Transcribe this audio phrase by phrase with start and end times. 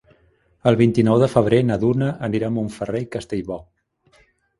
[0.69, 3.59] El vint-i-nou de febrer na Duna anirà a Montferrer i Castellbò.